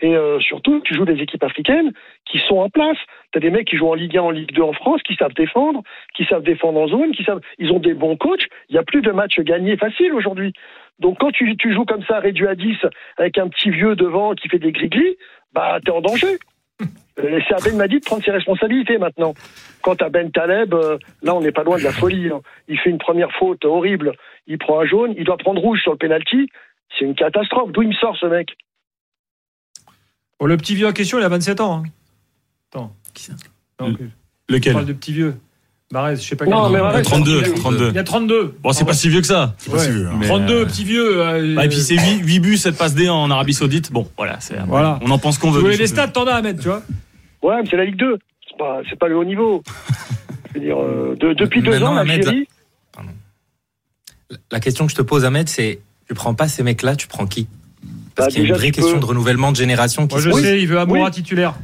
Et 0.00 0.16
euh, 0.16 0.38
surtout, 0.40 0.80
tu 0.84 0.94
joues 0.94 1.04
des 1.04 1.20
équipes 1.22 1.42
africaines 1.44 1.92
qui 2.30 2.38
sont 2.48 2.56
en 2.56 2.70
place. 2.70 2.96
Tu 3.32 3.38
as 3.38 3.40
des 3.40 3.50
mecs 3.50 3.66
qui 3.66 3.76
jouent 3.76 3.88
en 3.90 3.94
Ligue 3.94 4.16
1, 4.16 4.22
en 4.22 4.30
Ligue 4.30 4.52
2 4.52 4.62
en 4.62 4.72
France, 4.72 5.02
qui 5.02 5.14
savent 5.16 5.34
défendre, 5.34 5.82
qui 6.16 6.24
savent 6.24 6.42
défendre 6.42 6.80
en 6.80 6.88
zone, 6.88 7.12
qui 7.12 7.24
savent. 7.24 7.40
Ils 7.58 7.70
ont 7.72 7.78
des 7.80 7.94
bons 7.94 8.16
coachs. 8.16 8.46
Il 8.68 8.72
n'y 8.72 8.78
a 8.78 8.82
plus 8.82 9.02
de 9.02 9.10
matchs 9.12 9.38
gagnés 9.40 9.76
faciles 9.76 10.12
aujourd'hui. 10.12 10.52
Donc 11.00 11.18
quand 11.18 11.30
tu, 11.32 11.56
joues 11.72 11.84
comme 11.84 12.04
ça, 12.04 12.18
réduit 12.20 12.46
à 12.46 12.54
10, 12.54 12.76
avec 13.18 13.36
un 13.38 13.48
petit 13.48 13.70
vieux 13.70 13.96
devant 13.96 14.32
qui 14.34 14.48
fait 14.48 14.58
des 14.60 14.72
griglis, 14.72 15.16
bah 15.52 15.78
t'es 15.84 15.90
en 15.90 16.00
danger. 16.00 16.38
Euh, 17.20 17.40
C'est 17.48 17.54
à 17.54 17.58
Ben 17.64 17.76
Madi 17.76 18.00
de 18.00 18.04
prendre 18.04 18.24
ses 18.24 18.30
responsabilités 18.32 18.98
maintenant. 18.98 19.34
Quant 19.82 19.94
à 19.94 20.08
Ben 20.08 20.30
Taleb, 20.32 20.72
euh, 20.74 20.98
là 21.22 21.34
on 21.34 21.40
n'est 21.40 21.52
pas 21.52 21.62
loin 21.62 21.78
de 21.78 21.84
la 21.84 21.92
folie. 21.92 22.28
hein. 22.28 22.40
Il 22.68 22.78
fait 22.78 22.90
une 22.90 22.98
première 22.98 23.30
faute 23.32 23.64
horrible, 23.64 24.12
il 24.46 24.58
prend 24.58 24.80
un 24.80 24.84
jaune, 24.86 25.14
il 25.16 25.24
doit 25.24 25.36
prendre 25.36 25.60
rouge 25.60 25.80
sur 25.82 25.92
le 25.92 25.98
penalty. 25.98 26.48
C'est 26.98 27.04
une 27.04 27.14
catastrophe. 27.14 27.70
D'où 27.72 27.82
il 27.82 27.88
me 27.88 27.94
sort 27.94 28.16
ce 28.16 28.26
mec? 28.26 28.48
Oh, 30.40 30.46
Le 30.46 30.56
petit 30.56 30.74
vieux 30.74 30.86
en 30.86 30.92
question, 30.92 31.18
il 31.18 31.24
a 31.24 31.28
27 31.28 31.60
ans. 31.60 31.82
hein. 31.84 31.88
Attends. 32.74 32.92
Qui 33.12 33.24
ça 33.24 33.32
Non, 33.80 33.88
Le- 33.88 33.96
on 34.00 34.52
Lequel 34.52 34.72
parle 34.72 34.86
de 34.86 34.92
petit 34.92 35.12
vieux. 35.12 35.36
Marez, 35.92 36.16
je 36.16 36.22
sais 36.22 36.34
pas 36.34 36.44
Non, 36.46 36.68
mais 36.70 36.78
nom. 36.78 36.84
Marez, 36.84 37.02
32, 37.02 37.38
il 37.38 37.44
a- 37.44 37.54
32. 37.54 37.88
Il 37.90 37.94
y 37.94 37.98
a 37.98 38.04
32. 38.04 38.54
Bon, 38.62 38.72
c'est 38.72 38.84
pas 38.84 38.94
si 38.94 39.08
vieux 39.08 39.20
que 39.20 39.26
ça. 39.26 39.54
C'est 39.58 39.70
pas 39.70 39.78
si 39.78 39.90
vieux, 39.90 40.08
hein. 40.08 40.16
Mais, 40.18 40.26
32, 40.26 40.54
euh, 40.62 40.66
petit 40.66 40.82
vieux. 40.84 41.20
euh, 41.22 41.54
Bah, 41.54 41.64
et 41.66 41.68
puis 41.68 41.78
c'est 41.78 41.96
8, 41.96 42.40
buts, 42.40 42.56
7 42.56 42.76
passes 42.76 42.94
D 42.94 43.08
en 43.08 43.30
Arabie 43.30 43.54
Saoudite. 43.54 43.92
Bon, 43.92 44.08
voilà, 44.16 44.38
Voilà. 44.66 44.98
on 45.02 45.10
en 45.10 45.18
pense 45.18 45.38
qu'on 45.38 45.50
veut. 45.52 45.60
voulais 45.60 45.74
des 45.76 45.82
les 45.82 45.86
stats, 45.86 46.08
t'en 46.08 46.26
as 46.26 46.32
à 46.34 46.42
mettre, 46.42 46.60
tu 46.60 46.68
vois. 46.68 46.82
Ouais, 47.42 47.62
mais 47.62 47.68
c'est 47.70 47.76
la 47.76 47.84
Ligue 47.84 47.96
2. 47.96 48.18
C'est 48.48 48.56
pas, 48.58 48.80
c'est 48.90 48.98
pas 48.98 49.06
le 49.08 49.16
haut 49.16 49.24
niveau. 49.24 49.62
Je 50.48 50.58
veux 50.58 50.64
dire, 50.64 50.80
euh, 50.82 51.16
de- 51.20 51.32
depuis 51.34 51.62
deux 51.62 51.70
Maintenant, 51.72 51.92
ans, 51.92 51.96
Ahmed, 51.96 52.24
l'Algérie. 52.24 52.48
La 54.50 54.58
question 54.60 54.86
que 54.86 54.90
je 54.92 54.96
te 54.96 55.02
pose, 55.02 55.24
Ahmed, 55.24 55.48
c'est 55.48 55.80
tu 56.08 56.14
prends 56.14 56.34
pas 56.34 56.48
ces 56.48 56.62
mecs-là, 56.62 56.96
tu 56.96 57.06
prends 57.06 57.26
qui? 57.26 57.46
Parce 58.14 58.28
Bah, 58.28 58.32
qu'il 58.32 58.42
y 58.42 58.46
a 58.46 58.48
une 58.48 58.54
vraie 58.54 58.70
question 58.70 58.94
peux- 58.94 59.00
de 59.00 59.04
renouvellement 59.04 59.52
de 59.52 59.56
génération 59.56 60.06
qui 60.06 60.14
Moi, 60.14 60.22
se 60.22 60.26
je 60.26 60.30
pose. 60.30 60.42
sais, 60.42 60.60
il 60.60 60.66
veut 60.66 60.78
Amoura 60.78 61.04
Oui. 61.06 61.10
titulaire. 61.10 61.54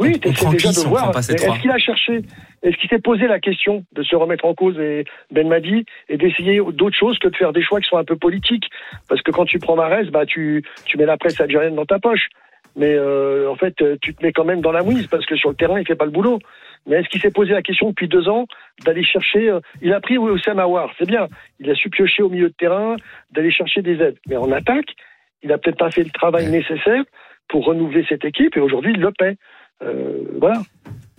Oui, 0.00 0.20
on 0.44 0.50
déjà 0.52 0.70
de 0.70 0.88
voir. 0.88 1.16
Est-ce 1.16 1.60
qu'il 1.60 1.70
a 1.70 1.78
cherché 1.78 2.22
Est-ce 2.62 2.76
qu'il 2.76 2.88
s'est 2.90 2.98
posé 2.98 3.26
la 3.26 3.38
question 3.38 3.84
de 3.92 4.02
se 4.02 4.16
remettre 4.16 4.44
en 4.44 4.54
cause 4.54 4.78
et 4.78 5.04
Ben 5.30 5.46
Madi 5.46 5.84
et 6.08 6.16
d'essayer 6.16 6.60
d'autres 6.72 6.96
choses 6.96 7.18
que 7.18 7.28
de 7.28 7.36
faire 7.36 7.52
des 7.52 7.62
choix 7.62 7.80
qui 7.80 7.88
sont 7.88 7.98
un 7.98 8.04
peu 8.04 8.16
politiques? 8.16 8.68
Parce 9.08 9.22
que 9.22 9.30
quand 9.30 9.44
tu 9.44 9.58
prends 9.58 9.76
Marès, 9.76 10.08
bah 10.08 10.26
tu 10.26 10.64
tu 10.86 10.96
mets 10.98 11.06
la 11.06 11.16
presse 11.16 11.40
algérienne 11.40 11.74
dans 11.76 11.84
ta 11.86 11.98
poche. 11.98 12.28
Mais 12.74 12.94
euh, 12.94 13.50
en 13.50 13.54
fait, 13.56 13.74
tu 14.00 14.14
te 14.14 14.24
mets 14.24 14.32
quand 14.32 14.46
même 14.46 14.62
dans 14.62 14.72
la 14.72 14.82
mouise 14.82 15.06
parce 15.06 15.26
que 15.26 15.36
sur 15.36 15.50
le 15.50 15.56
terrain, 15.56 15.78
il 15.78 15.86
fait 15.86 15.94
pas 15.94 16.06
le 16.06 16.10
boulot. 16.10 16.38
Mais 16.86 16.96
est-ce 16.96 17.08
qu'il 17.10 17.20
s'est 17.20 17.30
posé 17.30 17.52
la 17.52 17.62
question 17.62 17.90
depuis 17.90 18.08
deux 18.08 18.28
ans 18.28 18.46
d'aller 18.84 19.04
chercher 19.04 19.50
euh, 19.50 19.60
Il 19.82 19.92
a 19.92 20.00
pris 20.00 20.16
Oussem 20.18 20.58
Aouar, 20.58 20.90
c'est 20.98 21.06
bien. 21.06 21.28
Il 21.60 21.70
a 21.70 21.74
su 21.74 21.90
piocher 21.90 22.22
au 22.22 22.28
milieu 22.30 22.48
de 22.48 22.54
terrain, 22.54 22.96
d'aller 23.30 23.50
chercher 23.50 23.82
des 23.82 24.00
aides. 24.00 24.18
Mais 24.26 24.36
en 24.36 24.50
attaque, 24.50 24.94
il 25.42 25.52
a 25.52 25.58
peut-être 25.58 25.78
pas 25.78 25.90
fait 25.90 26.02
le 26.02 26.10
travail 26.10 26.46
Ouais. 26.46 26.50
nécessaire 26.50 27.04
pour 27.48 27.66
renouveler 27.66 28.04
cette 28.08 28.24
équipe 28.24 28.56
et 28.56 28.60
aujourd'hui, 28.60 28.92
il 28.94 29.00
le 29.00 29.12
paie. 29.12 29.36
Euh, 29.84 30.24
voilà. 30.40 30.62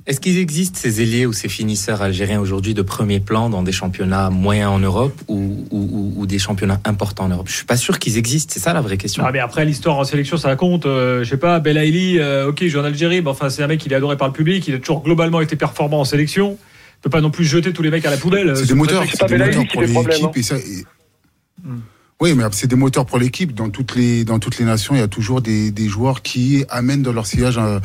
Est-ce 0.05 0.19
qu'il 0.19 0.37
existe 0.37 0.75
ces 0.75 1.01
ailiers 1.01 1.25
ou 1.25 1.31
ces 1.31 1.47
finisseurs 1.47 2.01
algériens 2.01 2.41
aujourd'hui 2.41 2.73
de 2.73 2.81
premier 2.81 3.21
plan 3.21 3.49
dans 3.49 3.63
des 3.63 3.71
championnats 3.71 4.29
moyens 4.29 4.69
en 4.71 4.79
Europe 4.79 5.13
ou, 5.29 5.65
ou- 5.71 5.77
ou- 5.91 6.13
ou 6.17 6.25
des 6.25 6.39
championnats 6.39 6.81
importants 6.83 7.23
en 7.23 7.29
Europe? 7.29 7.47
Je 7.49 7.55
suis 7.55 7.65
pas 7.65 7.77
sûr 7.77 7.99
qu'ils 7.99 8.17
existent. 8.17 8.51
C'est 8.53 8.59
ça 8.59 8.73
la 8.73 8.81
vraie 8.81 8.97
question. 8.97 9.23
Ah, 9.25 9.31
mais 9.31 9.39
après, 9.39 9.63
l'histoire 9.63 9.97
en 9.97 10.03
sélection, 10.03 10.35
ça 10.35 10.53
compte. 10.57 10.85
Euh, 10.85 11.23
je 11.23 11.29
sais 11.29 11.37
pas, 11.37 11.59
Belaïli, 11.61 12.19
euh, 12.19 12.49
ok, 12.49 12.59
il 12.61 12.69
joue 12.69 12.79
en 12.79 12.83
Algérie, 12.83 13.21
mais 13.21 13.29
enfin, 13.29 13.49
c'est 13.49 13.63
un 13.63 13.67
mec, 13.67 13.85
il 13.85 13.93
est 13.93 13.95
adoré 13.95 14.17
par 14.17 14.27
le 14.27 14.33
public, 14.33 14.67
il 14.67 14.75
a 14.75 14.79
toujours 14.79 15.03
globalement 15.03 15.39
été 15.39 15.55
performant 15.55 16.01
en 16.01 16.05
sélection. 16.05 16.57
Il 16.97 17.01
peut 17.03 17.09
pas 17.09 17.21
non 17.21 17.31
plus 17.31 17.45
jeter 17.45 17.71
tous 17.71 17.81
les 17.81 17.89
mecs 17.89 18.05
à 18.05 18.11
la 18.11 18.17
poubelle. 18.17 18.49
euh, 18.49 18.55
C'est 18.55 18.65
des 18.67 18.73
moteurs, 18.73 19.05
c'est 19.09 19.25
des 19.25 19.33
Belaïli 19.35 19.57
moteurs 19.57 19.71
qui 19.85 19.93
pour 19.93 20.03
l'équipe. 20.07 20.35
Et 20.37 20.43
ça, 20.43 20.57
et- 20.57 20.83
Hmm. 21.63 21.79
Oui, 22.19 22.33
mais 22.35 22.43
c'est 22.51 22.67
des 22.67 22.75
moteurs 22.75 23.05
pour 23.05 23.19
l'équipe. 23.19 23.53
Dans 23.53 23.69
toutes 23.69 23.95
les 23.95 24.25
dans 24.25 24.39
toutes 24.39 24.57
les 24.57 24.65
nations, 24.65 24.95
il 24.95 24.99
y 24.99 25.01
a 25.03 25.07
toujours 25.07 25.41
des, 25.41 25.71
des 25.71 25.87
joueurs 25.87 26.21
qui 26.21 26.65
amènent 26.69 27.01
dans 27.03 27.13
leur 27.13 27.25
sillage 27.25 27.57
euh, 27.57 27.79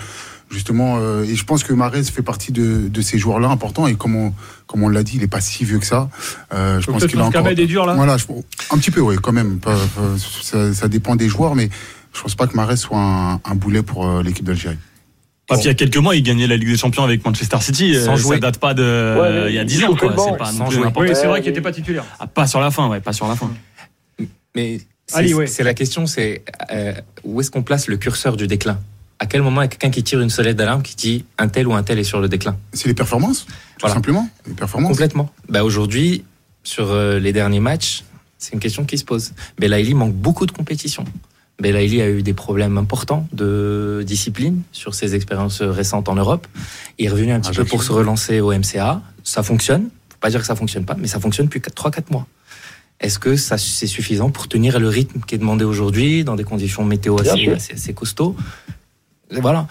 justement. 0.50 0.96
euh, 0.98 1.24
et 1.24 1.34
je 1.34 1.44
pense 1.44 1.64
que 1.64 1.72
Marez 1.72 2.02
fait 2.04 2.22
partie 2.22 2.52
de, 2.52 2.88
de 2.88 3.00
ces 3.00 3.18
joueurs-là 3.18 3.48
importants. 3.48 3.86
Et 3.86 3.94
comme 3.94 4.16
on 4.16 4.32
comme 4.66 4.82
on 4.82 4.88
l'a 4.88 5.02
dit, 5.02 5.16
il 5.16 5.22
est 5.22 5.28
pas 5.28 5.40
si 5.40 5.64
vieux 5.64 5.78
que 5.78 5.86
ça. 5.86 6.08
Euh, 6.52 6.80
je 6.80 6.86
Donc, 6.86 6.94
pense 6.94 7.00
peut-être 7.02 7.10
qu'il 7.12 7.20
a 7.20 7.24
encore. 7.24 7.48
est 7.48 7.54
dur, 7.66 7.86
là. 7.86 7.94
Voilà, 7.94 8.16
je- 8.18 8.24
un 8.70 8.78
petit 8.78 8.90
peu, 8.90 9.00
oui, 9.00 9.16
quand 9.22 9.32
même. 9.32 9.58
Pas- 9.58 9.74
pas- 9.74 10.18
ça, 10.42 10.74
ça 10.74 10.88
dépend 10.88 11.16
des 11.16 11.28
joueurs, 11.28 11.54
mais 11.54 11.68
je 12.14 12.20
pense 12.22 12.34
pas 12.34 12.46
que 12.46 12.54
Marez 12.56 12.76
soit 12.76 12.98
un, 12.98 13.34
un 13.44 13.54
boulet 13.54 13.82
pour 13.82 14.06
euh, 14.06 14.22
l'équipe 14.22 14.44
d'Algérie. 14.44 14.76
Puis 15.50 15.60
il 15.60 15.64
y 15.64 15.68
a 15.70 15.74
quelques 15.74 15.96
mois, 15.96 16.14
il 16.14 16.22
gagnait 16.22 16.46
la 16.46 16.58
Ligue 16.58 16.68
des 16.68 16.76
Champions 16.76 17.04
avec 17.04 17.24
Manchester 17.24 17.56
City. 17.62 17.94
Sans 18.04 18.12
euh, 18.12 18.16
jouer. 18.16 18.36
Ça 18.36 18.40
date 18.40 18.58
pas 18.58 18.74
de 18.74 19.16
Ouais, 19.18 19.32
mais 19.44 19.50
il 19.50 19.54
y 19.54 19.58
a 19.58 19.62
il 19.62 19.66
10 19.66 19.84
ans, 19.84 19.94
quoi. 19.96 20.14
C'est 20.18 20.36
pas 20.36 20.52
non 20.52 20.68
Oui, 20.98 21.08
c'est 21.14 21.26
vrai 21.26 21.40
qu'il 21.40 21.50
n'était 21.50 21.62
pas 21.62 21.72
titulaire. 21.72 22.04
Ah, 22.20 22.26
pas 22.26 22.46
sur 22.46 22.60
la 22.60 22.70
fin, 22.70 22.86
ouais, 22.88 23.00
pas 23.00 23.14
sur 23.14 23.26
la 23.26 23.34
fin. 23.36 23.50
Mais 24.54 24.80
c'est 25.06 25.16
Ali, 25.16 25.32
ouais. 25.32 25.46
c'est 25.46 25.62
la 25.62 25.72
question, 25.72 26.06
c'est 26.06 26.42
euh, 26.70 26.92
où 27.24 27.40
est-ce 27.40 27.50
qu'on 27.50 27.62
place 27.62 27.86
le 27.88 27.96
curseur 27.96 28.36
du 28.36 28.46
déclin? 28.46 28.78
À 29.20 29.26
quel 29.26 29.42
moment 29.42 29.62
il 29.62 29.64
y 29.64 29.66
a 29.66 29.68
quelqu'un 29.68 29.90
qui 29.90 30.02
tire 30.04 30.20
une 30.20 30.30
sonnette 30.30 30.56
d'alarme 30.56 30.82
qui 30.82 30.94
dit 30.94 31.24
un 31.38 31.48
tel 31.48 31.66
ou 31.66 31.74
un 31.74 31.82
tel 31.82 31.98
est 31.98 32.04
sur 32.04 32.20
le 32.20 32.28
déclin? 32.28 32.56
C'est 32.72 32.86
les 32.88 32.94
performances, 32.94 33.46
tout 33.46 33.52
Voilà. 33.80 33.94
simplement. 33.94 34.28
Les 34.46 34.54
performances. 34.54 34.90
Complètement. 34.92 35.30
Bah 35.48 35.64
aujourd'hui, 35.64 36.24
sur 36.62 36.90
euh, 36.92 37.18
les 37.18 37.32
derniers 37.32 37.60
matchs, 37.60 38.04
c'est 38.38 38.52
une 38.52 38.60
question 38.60 38.84
qui 38.84 38.96
se 38.98 39.04
pose. 39.04 39.32
Belaïli 39.58 39.94
manque 39.94 40.14
beaucoup 40.14 40.46
de 40.46 40.52
compétition. 40.52 41.04
Belaïli 41.60 42.00
a 42.00 42.08
eu 42.08 42.22
des 42.22 42.34
problèmes 42.34 42.78
importants 42.78 43.26
de 43.32 44.04
discipline 44.06 44.62
sur 44.70 44.94
ses 44.94 45.16
expériences 45.16 45.60
récentes 45.62 46.08
en 46.08 46.14
Europe. 46.14 46.46
Il 46.98 47.06
est 47.06 47.08
revenu 47.08 47.32
un 47.32 47.40
petit 47.40 47.50
peu 47.50 47.62
Ajaccio. 47.62 47.76
pour 47.76 47.82
se 47.82 47.90
relancer 47.90 48.38
au 48.38 48.52
MCA. 48.52 49.02
Ça 49.24 49.42
fonctionne. 49.42 49.88
Faut 50.10 50.18
pas 50.20 50.30
dire 50.30 50.40
que 50.40 50.46
ça 50.46 50.54
fonctionne 50.54 50.84
pas, 50.84 50.94
mais 50.96 51.08
ça 51.08 51.18
fonctionne 51.18 51.46
depuis 51.46 51.58
3-4 51.58 52.12
mois. 52.12 52.28
Est-ce 53.00 53.18
que 53.18 53.34
ça 53.36 53.58
c'est 53.58 53.86
suffisant 53.88 54.30
pour 54.30 54.46
tenir 54.46 54.78
le 54.78 54.88
rythme 54.88 55.20
qui 55.26 55.34
est 55.34 55.38
demandé 55.38 55.64
aujourd'hui 55.64 56.22
dans 56.22 56.36
des 56.36 56.44
conditions 56.44 56.84
météo 56.84 57.16
assez 57.20 57.92
costauds? 57.92 58.36
Voilà. 59.30 59.66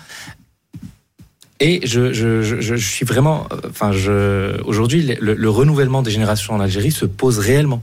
Et 1.59 1.85
je, 1.87 2.13
je, 2.13 2.43
je, 2.43 2.61
je 2.61 2.75
suis 2.75 3.05
vraiment, 3.05 3.47
euh, 3.51 3.57
enfin, 3.69 3.91
je, 3.91 4.61
aujourd'hui, 4.63 5.15
le, 5.19 5.33
le 5.33 5.49
renouvellement 5.49 6.03
des 6.03 6.11
générations 6.11 6.53
en 6.53 6.59
Algérie 6.59 6.91
se 6.91 7.05
pose 7.05 7.39
réellement. 7.39 7.81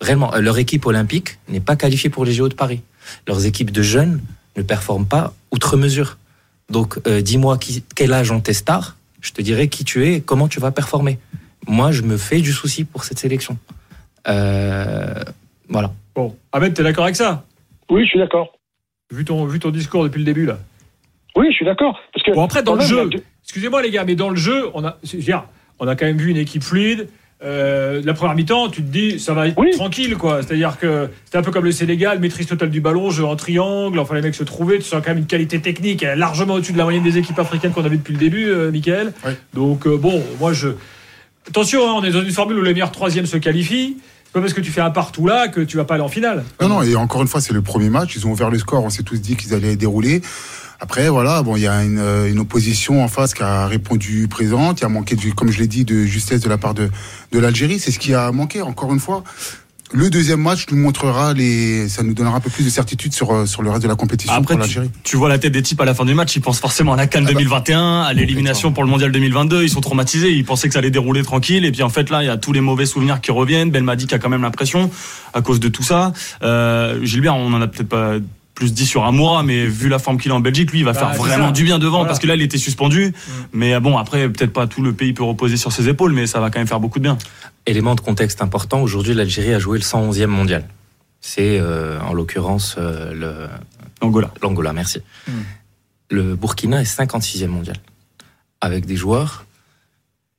Réellement, 0.00 0.32
Euh, 0.34 0.40
leur 0.40 0.58
équipe 0.58 0.86
olympique 0.86 1.38
n'est 1.48 1.60
pas 1.60 1.74
qualifiée 1.76 2.10
pour 2.10 2.24
les 2.24 2.32
JO 2.32 2.48
de 2.48 2.54
Paris. 2.54 2.82
Leurs 3.26 3.44
équipes 3.46 3.72
de 3.72 3.82
jeunes 3.82 4.20
ne 4.56 4.62
performent 4.62 5.06
pas 5.06 5.34
outre 5.50 5.76
mesure. 5.76 6.18
Donc, 6.70 6.98
euh, 7.06 7.20
dis-moi 7.20 7.58
qui, 7.58 7.82
quel 7.94 8.12
âge 8.12 8.30
ont 8.30 8.40
tes 8.40 8.52
stars, 8.52 8.96
je 9.20 9.32
te 9.32 9.42
dirai 9.42 9.68
qui 9.68 9.84
tu 9.84 10.04
es 10.06 10.14
et 10.14 10.20
comment 10.20 10.46
tu 10.48 10.60
vas 10.60 10.70
performer. 10.70 11.18
Moi, 11.66 11.90
je 11.90 12.02
me 12.02 12.16
fais 12.16 12.40
du 12.40 12.52
souci 12.52 12.84
pour 12.84 13.02
cette 13.04 13.18
sélection. 13.18 13.58
Euh, 14.28 15.22
voilà. 15.68 15.92
Bon, 16.14 16.36
Ahmed, 16.52 16.74
t'es 16.74 16.82
d'accord 16.84 17.04
avec 17.04 17.16
ça? 17.16 17.44
Oui, 17.90 18.04
je 18.04 18.10
suis 18.10 18.18
d'accord. 18.18 18.52
vu 19.10 19.24
ton, 19.24 19.46
vu 19.46 19.58
ton 19.58 19.70
discours 19.70 20.04
depuis 20.04 20.18
le 20.18 20.24
début, 20.24 20.46
là. 20.46 20.58
Oui, 21.36 21.46
je 21.50 21.56
suis 21.56 21.64
d'accord. 21.64 22.00
Parce 22.12 22.24
que 22.24 22.32
Bon, 22.32 22.42
après, 22.44 22.62
dans 22.62 22.72
le 22.74 22.78
même, 22.80 22.88
jeu, 22.88 23.08
deux- 23.08 23.22
excusez-moi 23.44 23.82
les 23.82 23.90
gars, 23.90 24.04
mais 24.04 24.14
dans 24.14 24.30
le 24.30 24.36
jeu, 24.36 24.66
on 24.74 24.84
a, 24.84 24.96
je 25.04 25.16
veux 25.16 25.22
dire, 25.22 25.44
on 25.78 25.86
a 25.86 25.94
quand 25.94 26.06
même 26.06 26.16
vu 26.18 26.30
une 26.30 26.36
équipe 26.36 26.62
fluide. 26.62 27.08
Euh, 27.44 28.00
la 28.02 28.14
première 28.14 28.34
mi-temps, 28.34 28.70
tu 28.70 28.82
te 28.82 28.90
dis, 28.90 29.20
ça 29.20 29.34
va 29.34 29.46
être 29.48 29.58
Oui. 29.58 29.70
tranquille, 29.72 30.16
quoi. 30.16 30.40
C'est-à-dire 30.42 30.78
que 30.78 31.10
c'était 31.26 31.36
un 31.36 31.42
peu 31.42 31.50
comme 31.50 31.64
le 31.64 31.70
Sénégal, 31.72 32.18
maîtrise 32.18 32.46
totale 32.46 32.70
du 32.70 32.80
ballon, 32.80 33.10
jeu 33.10 33.26
en 33.26 33.36
triangle, 33.36 33.98
enfin 33.98 34.14
les 34.14 34.22
mecs 34.22 34.34
se 34.34 34.42
trouvaient, 34.44 34.78
tu 34.78 34.84
sens 34.84 35.02
quand 35.04 35.10
même 35.10 35.18
une 35.18 35.26
qualité 35.26 35.60
technique 35.60 36.00
largement 36.16 36.54
au-dessus 36.54 36.72
de 36.72 36.78
la 36.78 36.84
moyenne 36.84 37.02
des 37.02 37.18
équipes 37.18 37.38
africaines 37.38 37.72
qu'on 37.72 37.84
a 37.84 37.88
vu 37.88 37.98
depuis 37.98 38.14
le 38.14 38.18
début, 38.18 38.46
euh, 38.48 38.70
Michael. 38.70 39.12
Oui. 39.26 39.32
Donc, 39.52 39.86
euh, 39.86 39.98
bon, 39.98 40.22
moi 40.40 40.54
je. 40.54 40.68
Attention, 41.46 41.86
hein, 41.86 41.92
on 41.98 42.04
est 42.04 42.10
dans 42.10 42.22
une 42.22 42.30
formule 42.30 42.58
où 42.58 42.62
les 42.62 42.72
meilleurs 42.72 42.90
troisièmes 42.90 43.26
se 43.26 43.36
qualifient. 43.36 43.98
Pas 44.36 44.42
parce 44.42 44.52
que 44.52 44.60
tu 44.60 44.70
fais 44.70 44.82
un 44.82 44.90
partout 44.90 45.26
là 45.26 45.48
que 45.48 45.62
tu 45.62 45.78
vas 45.78 45.86
pas 45.86 45.94
aller 45.94 46.02
en 46.02 46.08
finale? 46.08 46.44
Non, 46.60 46.68
non, 46.68 46.82
et 46.82 46.94
encore 46.94 47.22
une 47.22 47.28
fois, 47.28 47.40
c'est 47.40 47.54
le 47.54 47.62
premier 47.62 47.88
match. 47.88 48.16
Ils 48.16 48.26
ont 48.26 48.32
ouvert 48.32 48.50
le 48.50 48.58
score. 48.58 48.84
On 48.84 48.90
s'est 48.90 49.02
tous 49.02 49.18
dit 49.18 49.34
qu'ils 49.34 49.54
allaient 49.54 49.76
dérouler. 49.76 50.20
Après, 50.78 51.08
voilà, 51.08 51.42
bon, 51.42 51.56
il 51.56 51.62
y 51.62 51.66
a 51.66 51.82
une, 51.82 51.98
euh, 51.98 52.38
opposition 52.38 53.02
en 53.02 53.08
face 53.08 53.32
qui 53.32 53.42
a 53.42 53.66
répondu 53.66 54.28
présente. 54.28 54.80
Il 54.80 54.82
y 54.82 54.84
a 54.84 54.90
manqué, 54.90 55.16
du, 55.16 55.32
comme 55.32 55.50
je 55.50 55.58
l'ai 55.58 55.66
dit, 55.66 55.86
de 55.86 56.04
justesse 56.04 56.42
de 56.42 56.50
la 56.50 56.58
part 56.58 56.74
de, 56.74 56.90
de 57.32 57.38
l'Algérie. 57.38 57.78
C'est 57.78 57.90
ce 57.90 57.98
qui 57.98 58.12
a 58.12 58.30
manqué, 58.30 58.60
encore 58.60 58.92
une 58.92 59.00
fois. 59.00 59.24
Le 59.92 60.10
deuxième 60.10 60.40
match 60.40 60.66
nous 60.70 60.76
montrera 60.76 61.32
les, 61.32 61.88
ça 61.88 62.02
nous 62.02 62.12
donnera 62.12 62.36
un 62.36 62.40
peu 62.40 62.50
plus 62.50 62.64
de 62.64 62.70
certitude 62.70 63.12
sur, 63.12 63.32
euh, 63.32 63.46
sur 63.46 63.62
le 63.62 63.70
reste 63.70 63.82
de 63.84 63.88
la 63.88 63.94
compétition 63.94 64.34
Après, 64.34 64.54
pour 64.54 64.60
l'Algérie. 64.60 64.90
Tu 65.04 65.16
vois 65.16 65.28
la 65.28 65.38
tête 65.38 65.52
des 65.52 65.62
types 65.62 65.80
à 65.80 65.84
la 65.84 65.94
fin 65.94 66.04
du 66.04 66.14
match, 66.14 66.34
ils 66.34 66.40
pensent 66.40 66.58
forcément 66.58 66.94
à 66.94 66.96
la 66.96 67.06
Cannes 67.06 67.24
Ah 67.26 67.32
bah. 67.32 67.38
2021, 67.38 68.02
à 68.02 68.12
l'élimination 68.12 68.72
pour 68.72 68.82
le 68.82 68.90
Mondial 68.90 69.12
2022. 69.12 69.62
Ils 69.62 69.70
sont 69.70 69.80
traumatisés, 69.80 70.32
ils 70.32 70.44
pensaient 70.44 70.66
que 70.66 70.74
ça 70.74 70.80
allait 70.80 70.90
dérouler 70.90 71.22
tranquille. 71.22 71.64
Et 71.64 71.70
puis 71.70 71.82
en 71.82 71.88
fait, 71.88 72.10
là, 72.10 72.22
il 72.22 72.26
y 72.26 72.30
a 72.30 72.36
tous 72.36 72.52
les 72.52 72.60
mauvais 72.60 72.86
souvenirs 72.86 73.20
qui 73.20 73.30
reviennent. 73.30 73.70
Belmadi 73.70 74.06
qui 74.06 74.14
a 74.14 74.18
quand 74.18 74.28
même 74.28 74.42
l'impression 74.42 74.90
à 75.34 75.40
cause 75.40 75.60
de 75.60 75.68
tout 75.68 75.84
ça. 75.84 76.12
Euh, 76.42 77.04
Gilbert, 77.04 77.36
on 77.36 77.52
en 77.52 77.62
a 77.62 77.68
peut-être 77.68 77.88
pas 77.88 78.14
plus 78.56 78.72
dit 78.74 78.86
sur 78.86 79.04
Amoura, 79.04 79.44
mais 79.44 79.66
vu 79.68 79.88
la 79.88 80.00
forme 80.00 80.18
qu'il 80.18 80.32
a 80.32 80.34
en 80.34 80.40
Belgique, 80.40 80.72
lui, 80.72 80.80
il 80.80 80.84
va 80.84 80.92
Bah, 80.92 80.98
faire 80.98 81.14
vraiment 81.14 81.46
ça. 81.46 81.52
du 81.52 81.62
bien 81.62 81.78
devant 81.78 81.98
Voilà. 81.98 82.08
parce 82.08 82.18
que 82.18 82.26
là, 82.26 82.34
il 82.34 82.42
était 82.42 82.58
suspendu. 82.58 83.12
Mais 83.52 83.78
bon, 83.78 83.96
après, 83.98 84.28
peut-être 84.28 84.52
pas 84.52 84.66
tout 84.66 84.82
le 84.82 84.92
pays 84.92 85.12
peut 85.12 85.22
reposer 85.22 85.56
sur 85.56 85.70
ses 85.70 85.88
épaules, 85.88 86.12
mais 86.12 86.26
ça 86.26 86.40
va 86.40 86.50
quand 86.50 86.58
même 86.58 86.66
faire 86.66 86.80
beaucoup 86.80 86.98
de 86.98 87.04
bien. 87.04 87.16
Élément 87.66 87.94
de 87.94 88.00
contexte 88.00 88.42
important, 88.42 88.80
aujourd'hui 88.82 89.14
l'Algérie 89.14 89.54
a 89.54 89.58
joué 89.60 89.78
le 89.78 89.84
111e 89.84 90.26
mondial. 90.26 90.64
C'est 91.20 91.58
euh, 91.60 91.98
en 92.00 92.12
l'occurrence 92.12 92.76
euh, 92.78 93.12
le- 93.12 93.48
Angola. 94.00 94.32
l'Angola, 94.42 94.72
merci. 94.72 95.00
Hmm. 95.28 95.32
Le 96.10 96.34
Burkina 96.36 96.80
est 96.80 96.84
56e 96.84 97.46
mondial. 97.48 97.76
Avec 98.60 98.86
des 98.86 98.96
joueurs 98.96 99.44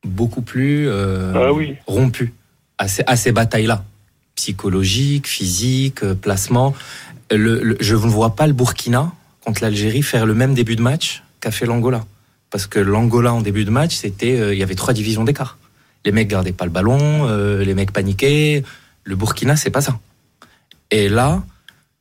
beaucoup 0.06 0.42
plus 0.42 0.88
euh, 0.88 1.34
Ah 1.36 1.52
oui. 1.54 1.76
rompus 1.86 2.30
à 2.78 2.88
ces, 2.88 3.04
à 3.06 3.16
ces 3.18 3.32
batailles-là. 3.32 3.84
Psychologiques, 4.36 5.28
physiques, 5.28 6.04
euh, 6.04 6.14
placement. 6.16 6.74
Le- 7.32 7.62
le- 7.62 7.78
je 7.80 7.94
ne 7.96 8.00
vois 8.00 8.36
pas 8.36 8.48
le 8.48 8.54
Burkina 8.54 9.12
contre 9.44 9.62
l'Algérie 9.64 10.02
faire 10.04 10.26
le 10.26 10.34
même 10.34 10.54
début 10.54 10.76
de 10.76 10.82
match 10.82 11.24
qu'a 11.40 11.52
fait 11.52 11.66
l'Angola. 11.66 12.06
Parce 12.50 12.68
que 12.68 12.80
l'Angola 12.80 13.34
en 13.34 13.42
début 13.42 13.66
de 13.66 13.70
match, 13.70 13.96
c'était, 13.96 14.40
euh, 14.40 14.54
il 14.54 14.60
y 14.60 14.64
avait 14.64 14.76
trois 14.76 14.94
divisions 14.94 15.24
d'écart. 15.26 15.58
Les 16.06 16.12
mecs 16.14 16.28
gardaient 16.30 16.54
pas 16.54 16.64
le 16.66 16.72
ballon, 16.72 17.28
euh, 17.28 17.64
les 17.66 17.74
mecs 17.74 17.92
paniquaient. 17.92 18.64
Le 19.04 19.16
Burkina, 19.16 19.56
c'est 19.58 19.70
pas 19.70 19.82
ça. 19.82 20.00
Et 20.92 21.10
là, 21.10 21.44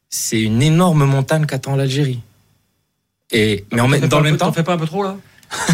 c'est 0.09 0.40
une 0.40 0.62
énorme 0.62 1.04
montagne 1.04 1.47
qu'attend 1.47 1.75
l'Algérie. 1.75 2.21
Et 3.33 3.64
mais 3.73 3.80
en 3.80 3.88
T'en 3.90 4.06
dans 4.06 4.18
le 4.18 4.23
même 4.25 4.33
peu- 4.35 4.38
t'en 4.38 4.47
temps, 4.47 4.52
fais 4.52 4.62
pas 4.62 4.75
un 4.75 4.78
peu 4.78 4.87
trop 4.87 5.02
là? 5.02 5.16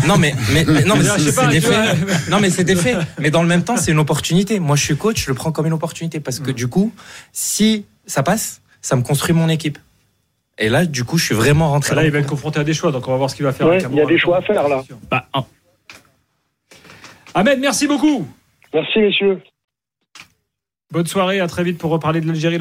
Non 0.06 0.16
mais, 0.16 0.34
mais, 0.54 0.64
mais- 0.68 0.84
non 0.84 0.96
mais 0.96 1.04
c'est 1.04 1.48
des 1.48 1.60
faits. 1.60 2.30
Non 2.30 2.40
mais 2.40 2.48
c'est 2.50 2.64
des 2.64 2.76
faits. 2.76 2.96
Mais 3.18 3.30
dans 3.30 3.42
le 3.42 3.48
même 3.48 3.62
temps, 3.64 3.76
c'est 3.76 3.90
une 3.92 3.98
opportunité. 3.98 4.58
Moi, 4.60 4.76
je 4.76 4.84
suis 4.84 4.96
coach, 4.96 5.22
je 5.24 5.28
le 5.28 5.34
prends 5.34 5.52
comme 5.52 5.66
une 5.66 5.72
opportunité 5.74 6.18
parce 6.20 6.38
que 6.40 6.50
du 6.50 6.68
coup, 6.68 6.92
si 7.34 7.84
ça 8.06 8.22
passe, 8.22 8.61
ça 8.82 8.96
me 8.96 9.02
construit 9.02 9.32
mon 9.34 9.48
équipe. 9.48 9.78
Et 10.58 10.68
là, 10.68 10.84
du 10.84 11.04
coup, 11.04 11.16
je 11.16 11.24
suis 11.24 11.34
vraiment 11.34 11.70
rentré. 11.70 11.94
Là, 11.94 12.04
il 12.04 12.10
va 12.10 12.18
être 12.18 12.26
confronté 12.28 12.60
à 12.60 12.64
des 12.64 12.74
choix, 12.74 12.92
donc 12.92 13.08
on 13.08 13.12
va 13.12 13.16
voir 13.16 13.30
ce 13.30 13.36
qu'il 13.36 13.44
va 13.44 13.52
faire. 13.52 13.66
Ouais, 13.68 13.76
avec 13.76 13.88
il 13.90 13.96
y 13.96 14.00
a 14.00 14.06
des 14.06 14.18
choix 14.18 14.36
à 14.36 14.42
faire, 14.42 14.68
là. 14.68 14.84
Bah, 15.10 15.26
un- 15.32 15.44
Ahmed, 17.34 17.58
merci 17.60 17.86
beaucoup. 17.86 18.28
Merci, 18.74 18.98
messieurs. 18.98 19.40
Bonne 20.90 21.06
soirée, 21.06 21.40
à 21.40 21.46
très 21.46 21.64
vite 21.64 21.78
pour 21.78 21.90
reparler 21.90 22.20
de 22.20 22.26
l'Algérie. 22.26 22.58